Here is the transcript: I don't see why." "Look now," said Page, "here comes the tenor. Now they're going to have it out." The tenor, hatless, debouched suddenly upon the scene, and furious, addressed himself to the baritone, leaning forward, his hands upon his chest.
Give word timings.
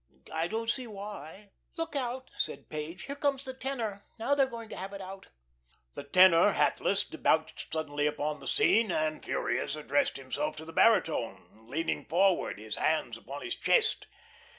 I 0.33 0.47
don't 0.47 0.71
see 0.71 0.87
why." 0.87 1.51
"Look 1.77 1.93
now," 1.93 2.23
said 2.33 2.69
Page, 2.71 3.03
"here 3.03 3.15
comes 3.15 3.45
the 3.45 3.53
tenor. 3.53 4.03
Now 4.17 4.33
they're 4.33 4.47
going 4.49 4.67
to 4.69 4.75
have 4.75 4.93
it 4.93 5.01
out." 5.01 5.27
The 5.93 6.01
tenor, 6.03 6.53
hatless, 6.53 7.03
debouched 7.03 7.71
suddenly 7.71 8.07
upon 8.07 8.39
the 8.39 8.47
scene, 8.47 8.91
and 8.91 9.23
furious, 9.23 9.75
addressed 9.75 10.17
himself 10.17 10.55
to 10.55 10.65
the 10.65 10.73
baritone, 10.73 11.67
leaning 11.69 12.05
forward, 12.05 12.57
his 12.57 12.77
hands 12.77 13.15
upon 13.15 13.43
his 13.43 13.53
chest. 13.53 14.07